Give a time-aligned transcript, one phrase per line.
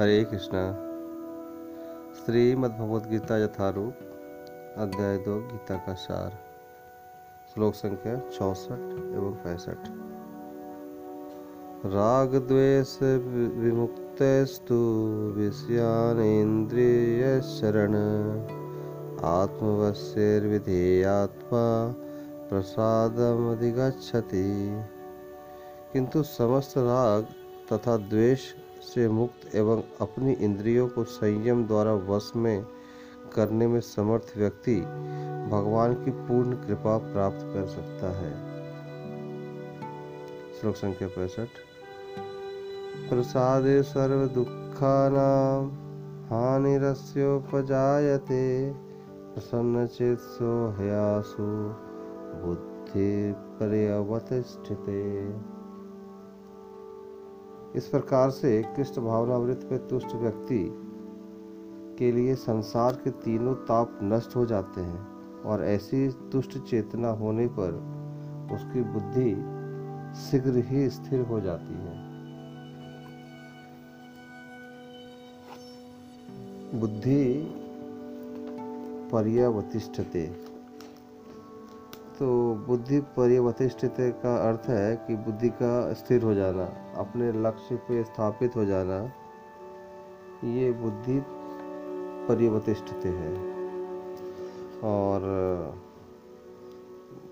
[0.00, 0.72] हरे कृष्णा।
[2.24, 3.94] श्रीमद्भगवद्गीता यथारूप,
[4.76, 6.32] अध्याय दो, गीता का सार।
[7.54, 9.76] श्लोक संख्या चौसठ एवं पैंसठ।
[11.86, 12.98] राग द्वेष
[13.56, 14.74] विमुक्तस्तु
[15.36, 17.94] विषयानेन्द्रिय शरण
[19.24, 21.94] आत्मवश्यर्विधेयात्मा
[22.48, 24.80] प्रसादमधिगच्छति।
[25.92, 27.26] किंतु समस्त राग
[27.72, 28.40] तथा द्वेष
[28.80, 32.66] से मुक्त एवं अपनी इंद्रियों को संयम द्वारा वश में
[33.34, 34.80] करने में समर्थ व्यक्ति
[35.50, 38.48] भगवान की पूर्ण कृपा प्राप्त कर सकता है।
[40.60, 41.48] श्लोक संख्या पैंसठ।
[43.08, 45.72] प्रसादे सर्व दुखानाम
[46.26, 48.74] हानिरस्योपजायते,
[49.34, 51.74] प्रसन्न चेतसो हयासु
[52.46, 55.28] बुद्धि पर्यवतिष्ठिते।
[57.76, 60.74] इस प्रकार से कृष्ण भावनावृत्त में तुष्ट व्यक्ति
[61.98, 65.06] के लिए संसार के तीनों ताप नष्ट हो जाते हैं
[65.42, 67.98] और ऐसी तुष्ट चेतना होने पर
[68.52, 69.58] उसकी बुद्धि
[70.20, 72.08] शीघ्र ही स्थिर हो जाती है।
[76.80, 77.54] बुद्धि
[79.12, 80.47] पर्यवतिष्ठते।
[82.18, 86.64] तो बुद्धि पर्यवतिष्ठते का अर्थ है कि बुद्धि का स्थिर हो जाना,
[86.96, 89.12] अपने लक्ष्य पे स्थापित हो जाना,
[90.44, 91.20] ये बुद्धि
[92.28, 93.34] पर्यवतिष्ठते है।
[94.84, 95.20] और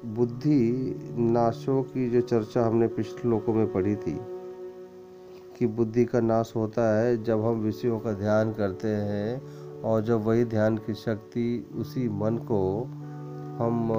[0.06, 0.60] बुद्धि
[1.18, 4.18] नाशों की जो चर्चा हमने पिछले श्लोकों में पढ़ी थी,
[5.58, 10.24] कि बुद्धि का नाश होता है जब हम विषयों का ध्यान करते हैं और जब
[10.24, 12.62] वही ध्यान की शक्ति उसी मन को
[13.58, 13.92] हम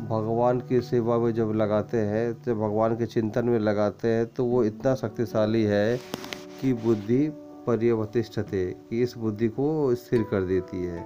[0.00, 4.44] भगवान की सेवा में जब लगाते हैं, जब भगवान के चिंतन में लगाते हैं तो
[4.44, 5.96] वो इतना शक्तिशाली है
[6.60, 7.28] कि बुद्धि
[7.66, 11.02] पर्यवतिष्ठते, कि इस बुद्धि को स्थिर कर देती है।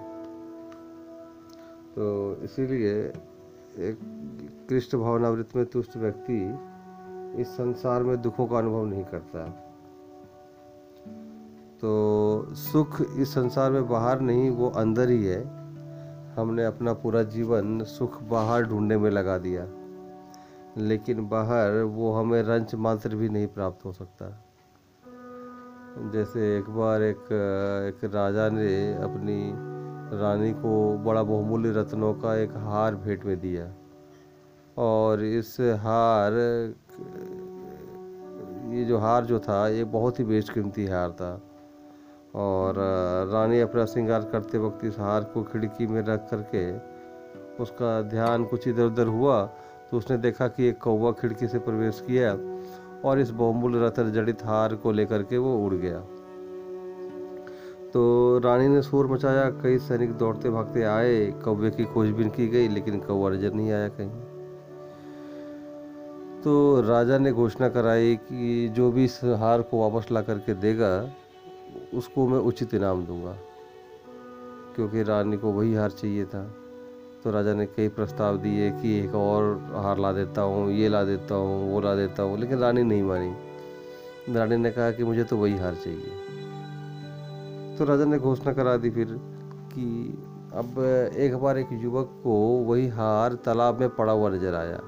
[1.94, 2.92] तो इसीलिए
[3.78, 3.98] एक
[4.68, 6.38] कृष्ण भावनावृत्त में तुष्ट व्यक्ति
[7.42, 9.44] इस संसार में दुखों का अनुभव नहीं करता।
[11.80, 15.61] तो सुख इस संसार में बाहर नहीं, वो अंदर ही है।
[16.36, 19.66] हमने अपना पूरा जीवन सुख बाहर ढूँढने में लगा दिया।
[20.78, 24.44] लेकिन बाहर वो हमें रंच मात्र भी नहीं प्राप्त हो सकता।
[26.12, 27.22] जैसे एक बार एक
[27.96, 29.52] एक राजा ने अपनी
[30.18, 33.74] रानी को बड़ा बहुमूल्य रत्नों का एक हार भेंट में दिया।
[34.78, 36.32] और इस हार,
[38.74, 41.40] ये जो हार जो था, ये बहुत ही बेशकीमती हार था।
[42.34, 42.74] और
[43.32, 46.62] रानी अपना श्रृंगार करते वक्त इस हार को खिड़की में रख करके
[47.62, 49.42] उसका ध्यान कुछ इधर उधर हुआ
[49.90, 52.32] तो उसने देखा कि एक कौवा खिड़की से प्रवेश किया
[53.04, 55.98] और इस बहुमूल्य रत्न जड़ित हार को लेकर के वो उड़ गया।
[57.92, 62.68] तो रानी ने शोर मचाया, कई सैनिक दौड़ते भागते आए, कौवे की खोजबीन की गई,
[62.68, 64.10] लेकिन कौवा नज़र नहीं आया कहीं।
[66.42, 70.92] तो राजा ने घोषणा कराई कि जो भी इस हार को वापस ला करके देगा
[71.94, 73.36] उसको मैं उचित इनाम दूँगा,
[74.76, 76.42] क्योंकि रानी को वही हार चाहिए था।
[77.24, 79.42] तो राजा ने कई प्रस्ताव दिए कि एक और
[79.76, 83.02] हार ला देता हूँ, ये ला देता हूँ, वो ला देता हूँ, लेकिन रानी नहीं
[83.02, 86.20] मानी। रानी ने कहा कि मुझे तो वही हार चाहिए।
[87.78, 89.06] तो राजा ने घोषणा करा दी फिर
[89.72, 89.84] कि
[90.54, 90.78] अब
[91.16, 92.34] एक बार एक युवक को
[92.64, 94.80] वही हार तालाब में पड़ा हुआ नज़र आया।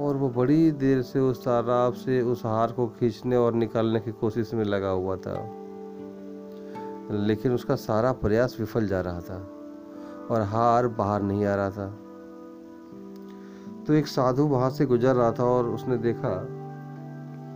[0.00, 4.12] और वो बड़ी देर से उस तालाब से उस हार को खींचने और निकालने की
[4.12, 5.50] कोशिश में लगा हुआ था।
[7.10, 9.50] लेकिन उसका सारा प्रयास विफल जा रहा था
[10.30, 11.88] और हार बाहर नहीं आ रहा था।
[13.86, 16.46] तो एक साधु वहाँ से गुजर रहा था और उसने देखा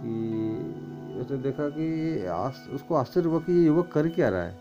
[0.04, 0.15] कि
[1.21, 4.59] उसने देखा कि आस, उसको आश्चर्य हुआ कि ये युवक कर क्या रहा है।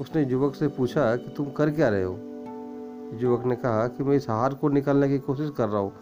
[0.00, 2.18] उसने युवक से पूछा कि तुम कर क्या रहे हो?
[3.14, 5.92] युवक ने कहा कि मैं इस हार को निकालने की कोशिश कर रहा हूँ।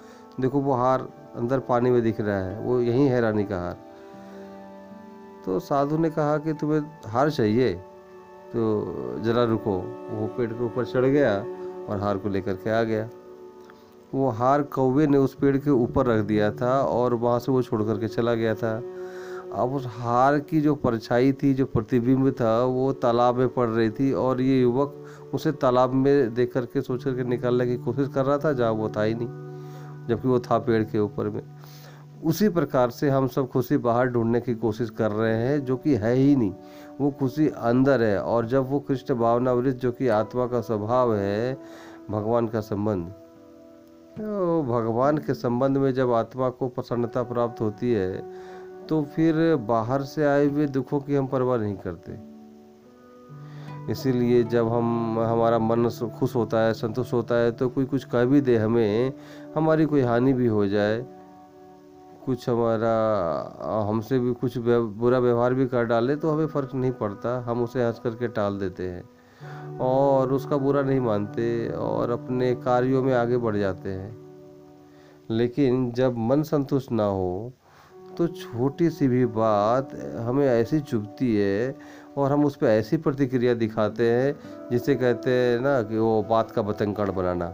[0.41, 3.77] देखो वो हार अंदर पानी में दिख रहा है, वो यही है रानी का हार।
[5.45, 7.73] तो साधु ने कहा कि तुम्हें हार चाहिए
[8.53, 9.77] तो जरा रुको।
[10.11, 11.35] वो पेड़ के ऊपर चढ़ गया
[11.89, 13.09] और हार को लेकर के आ गया।
[14.15, 17.63] वो हार कौवे ने उस पेड़ के ऊपर रख दिया था और वहाँ से वो
[17.63, 18.77] छोड़ करके चला गया था।
[19.55, 23.91] अब उस हार की जो परछाई थी, जो प्रतिबिंब था, वो तालाब में पड़ रही
[23.91, 28.25] थी और ये युवक उसे तालाब में देख करके सोच करके निकालने की कोशिश कर
[28.25, 29.29] रहा था, जहाँ वो था ही नहीं।
[30.09, 31.43] जबकि वो था पेड़ के ऊपर में।
[32.25, 35.95] उसी प्रकार से हम सब खुशी बाहर ढूँढने की कोशिश कर रहे हैं, जो कि
[35.95, 36.53] है ही नहीं।
[37.01, 41.55] वो खुशी अंदर है, और जब वो कृष्ण भावनावृत जो कि आत्मा का स्वभाव है,
[42.11, 43.09] भगवान का संबंध।
[44.17, 48.23] तो भगवान के संबंध में जब आत्मा को प्रसन्नता प्राप्त होती है
[48.87, 52.13] तो फिर बाहर से आए हुए दुखों की हम परवाह नहीं करते।
[53.91, 55.89] इसीलिए जब हम, हमारा मन
[56.19, 59.13] खुश होता है, संतुष्ट होता है तो कोई कुछ कह भी दे हमें,
[59.57, 61.05] हमारी कोई हानि भी हो जाए।
[62.25, 67.39] कुछ हमारा, हमसे भी कुछ बुरा व्यवहार भी कर डाले तो हमें फ़र्क नहीं पड़ता,
[67.41, 73.03] हम उसे हंस करके टाल देते हैं। और उसका बुरा नहीं मानते, और अपने कार्यों
[73.03, 74.17] में आगे बढ़ जाते हैं।
[75.31, 77.53] लेकिन जब मन संतुष्ट ना हो
[78.19, 81.77] तो छोटी सी भी बात हमें ऐसी चुभती है
[82.17, 84.35] और हम उस पर ऐसी प्रतिक्रिया दिखाते हैं,
[84.71, 87.47] जिसे कहते हैं ना कि वो बात का बतंकड़ बनाना।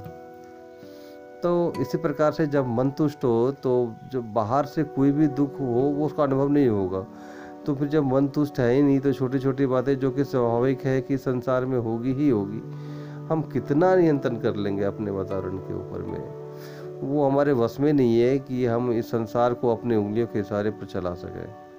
[1.42, 5.60] तो इसी प्रकार से जब मन तुष्ट हो तो जब बाहर से कोई भी दुख
[5.60, 7.06] हो, वो उसका अनुभव नहीं होगा।
[7.66, 10.84] तो फिर जब मन तुष्ट है ही नहीं तो छोटी छोटी बातें जो कि स्वाभाविक
[10.84, 12.60] है कि संसार में होगी ही होगी।
[13.30, 17.08] हम कितना नियंत्रण कर लेंगे अपने वातावरण के ऊपर में?
[17.08, 20.70] वो हमारे वश में नहीं है कि हम इस संसार को अपने उंगलियों के इशारे
[20.70, 21.69] पर चला सकें।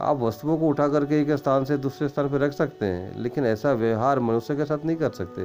[0.00, 3.46] आप वस्तुओं को उठा करके एक स्थान से दूसरे स्थान पर रख सकते हैं, लेकिन
[3.46, 5.44] ऐसा व्यवहार मनुष्य के साथ नहीं कर सकते।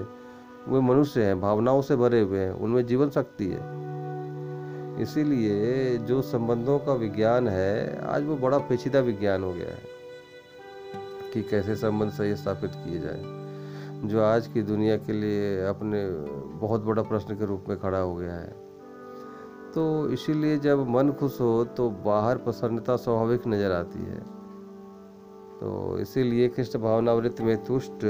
[0.67, 6.77] वे मनुष्य हैं, भावनाओं से भरे हुए हैं, उनमें जीवन शक्ति है। इसीलिए जो संबंधों
[6.79, 9.83] का विज्ञान है, आज वो बड़ा पेचीदा विज्ञान हो गया है,
[11.33, 13.21] कि कैसे संबंध सही स्थापित किए जाए।
[14.03, 16.05] जो आज की दुनिया के लिए अपने
[16.59, 18.53] बहुत बड़ा प्रश्न के रूप में खड़ा हो गया है।
[19.75, 24.19] तो इसीलिए जब मन खुश हो तो बाहर प्रसन्नता स्वाभाविक नज़र आती है।
[25.59, 28.05] तो इसीलिए कृष्ण भावनावृत्ति में तुष्ट,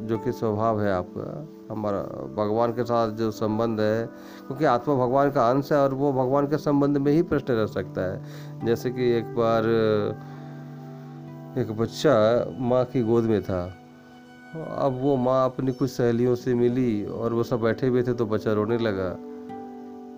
[0.00, 2.02] जो कि स्वभाव है आपका, हमारा
[2.36, 4.06] भगवान के साथ जो संबंध है,
[4.46, 7.66] क्योंकि आत्मा भगवान का अंश है और वो भगवान के संबंध में ही प्रश्न रह
[7.66, 9.64] सकता है। जैसे कि एक बार,
[11.58, 13.76] एक बच्चा माँ की गोद में था,
[14.56, 18.26] अब वो माँ अपनी कुछ सहेलियों से मिली और वो सब बैठे हुए थे तो
[18.26, 19.10] बच्चा रोने लगा।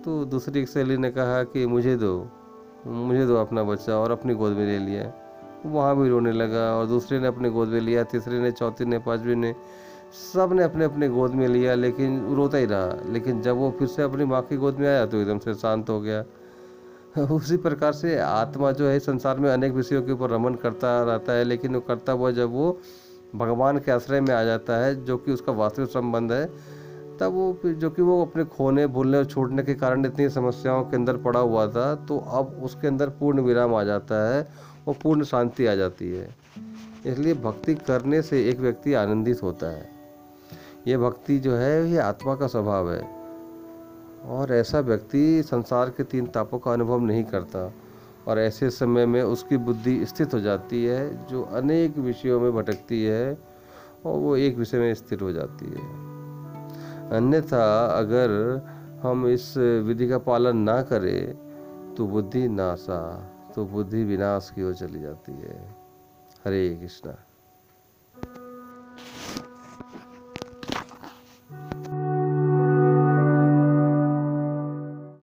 [0.01, 2.27] तो दूसरी एक सहेली ने कहा कि मुझे दो
[2.87, 5.03] मुझे दो अपना बच्चा और अपनी गोद में ले लिया।
[5.65, 8.99] वहाँ भी रोने लगा और दूसरे ने अपने गोद में लिया, तीसरे ने, चौथी ने,
[8.99, 9.53] पाँचवीं ने
[10.13, 14.03] सबने अपने अपने गोद में लिया, लेकिन रोता ही रहा। लेकिन जब वो फिर से
[14.03, 16.23] अपनी माँ की गोद में आया तो एकदम से शांत हो गया।
[17.31, 21.33] उसी प्रकार से आत्मा जो है संसार में अनेक विषयों के ऊपर रमन करता रहता
[21.33, 22.77] है, लेकिन वो करता हुआ जब वो
[23.35, 26.45] भगवान के आश्रय में आ जाता है, जो कि उसका वास्तविक संबंध है,
[27.19, 30.95] तब वो जो कि वो अपने खोने, भूलने और छोड़ने के कारण इतनी समस्याओं के
[30.95, 34.47] अंदर पड़ा हुआ था तो अब उसके अंदर पूर्ण विराम आ जाता है
[34.87, 36.35] और पूर्ण शांति आ जाती है।
[37.05, 39.89] इसलिए भक्ति करने से एक व्यक्ति आनंदित होता है।
[40.87, 43.23] ये भक्ति जो है, ये आत्मा का स्वभाव है।
[44.25, 47.73] और ऐसा व्यक्ति संसार के तीन तापों का अनुभव नहीं करता।
[48.27, 53.03] और ऐसे समय में उसकी बुद्धि स्थित हो जाती है, जो अनेक विषयों में भटकती
[53.03, 53.37] है
[54.05, 56.13] और वो एक विषय में स्थिर हो जाती है।
[57.09, 58.61] अन्यथा अगर
[59.03, 61.33] हम इस विधि का पालन ना करें
[61.95, 65.75] तो बुद्धि नासा। तो बुद्धि विनाश की ओर चली जाती है।
[66.45, 67.17] हरे कृष्णा।